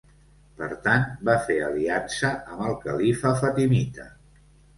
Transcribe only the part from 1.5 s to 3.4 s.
aliança amb el califa